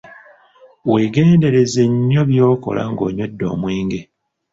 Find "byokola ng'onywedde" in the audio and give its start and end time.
2.31-3.43